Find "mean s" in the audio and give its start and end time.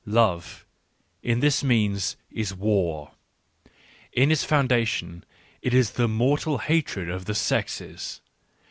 1.63-2.15